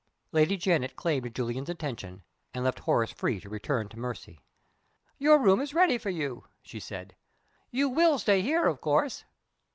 [0.31, 2.23] Lady Janet claimed Julian's attention,
[2.55, 4.41] and left Horace free to return to Mercy.
[5.19, 7.15] "Your room is ready for you," she said.
[7.69, 9.25] "You will stay here, of course?"